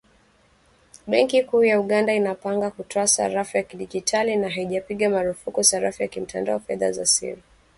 [1.07, 6.59] Benki kuu ya Uganda inapanga kutoa sarafu ya kidigitali, na haijapiga marufuku sarafu ya kimtandao
[6.59, 7.41] “fedha za siri."